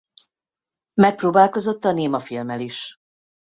Megpróbálkozott 1.01 1.85
a 1.85 1.91
némafilmmel 1.91 2.59
is. 2.59 2.97